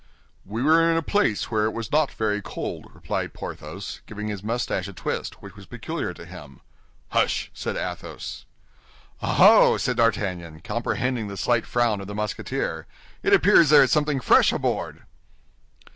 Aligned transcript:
"We 0.47 0.63
were 0.63 0.89
in 0.89 0.97
a 0.97 1.03
place 1.03 1.51
where 1.51 1.65
it 1.65 1.73
was 1.73 1.91
not 1.91 2.09
very 2.11 2.41
cold," 2.41 2.87
replied 2.91 3.35
Porthos, 3.35 4.01
giving 4.07 4.29
his 4.29 4.41
mustache 4.41 4.87
a 4.87 4.93
twist 4.93 5.43
which 5.43 5.55
was 5.55 5.67
peculiar 5.67 6.11
to 6.15 6.25
him. 6.25 6.61
"Hush!" 7.09 7.51
said 7.53 7.75
Athos. 7.77 8.47
"Oh, 9.21 9.35
oh!" 9.73 9.77
said 9.77 9.97
D'Artagnan, 9.97 10.61
comprehending 10.61 11.27
the 11.27 11.37
slight 11.37 11.67
frown 11.67 12.01
of 12.01 12.07
the 12.07 12.15
Musketeer. 12.15 12.87
"It 13.21 13.31
appears 13.35 13.69
there 13.69 13.83
is 13.83 13.91
something 13.91 14.19
fresh 14.21 14.51
aboard." 14.51 15.03